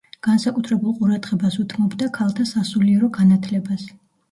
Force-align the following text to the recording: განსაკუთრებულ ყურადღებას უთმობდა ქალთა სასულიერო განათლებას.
განსაკუთრებულ 0.27 0.95
ყურადღებას 1.01 1.59
უთმობდა 1.65 2.09
ქალთა 2.17 2.49
სასულიერო 2.55 3.13
განათლებას. 3.21 3.89